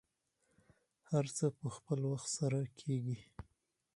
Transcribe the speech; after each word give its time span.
هر 1.09 1.25
څه 1.37 1.45
په 1.59 1.67
خپل 1.75 1.99
وخت 2.11 2.29
سره 2.37 2.59
کیږي. 2.79 3.17